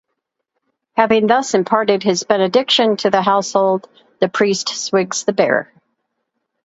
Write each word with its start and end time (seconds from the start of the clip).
Having 0.97 1.27
thus 1.27 1.53
imparted 1.53 2.01
his 2.01 2.23
benediction 2.23 2.97
to 2.97 3.11
the 3.11 3.21
household, 3.21 3.87
the 4.19 4.29
priest 4.29 4.69
swigs 4.69 5.25
the 5.25 5.31
bear. 5.31 5.71